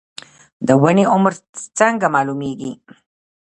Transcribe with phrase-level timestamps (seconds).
[0.67, 1.33] د ونې عمر
[1.77, 2.71] څنګه معلومیږي؟